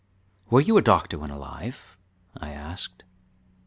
[0.49, 1.95] "Were you a doctor when alive?"
[2.35, 3.03] I asked.